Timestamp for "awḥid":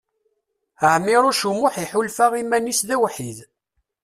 2.95-3.39